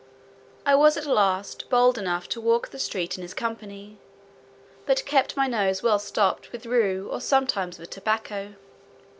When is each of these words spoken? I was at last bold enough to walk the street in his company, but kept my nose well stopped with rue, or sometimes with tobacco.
I 0.65 0.73
was 0.73 0.97
at 0.97 1.05
last 1.05 1.69
bold 1.69 1.95
enough 1.99 2.27
to 2.29 2.41
walk 2.41 2.69
the 2.69 2.79
street 2.79 3.17
in 3.17 3.21
his 3.21 3.35
company, 3.35 3.99
but 4.87 5.05
kept 5.05 5.37
my 5.37 5.45
nose 5.45 5.83
well 5.83 5.99
stopped 5.99 6.51
with 6.51 6.65
rue, 6.65 7.07
or 7.11 7.21
sometimes 7.21 7.77
with 7.77 7.91
tobacco. 7.91 8.55